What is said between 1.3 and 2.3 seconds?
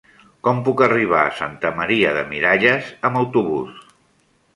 Santa Maria de